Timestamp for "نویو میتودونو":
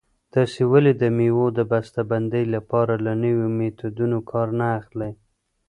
3.23-4.17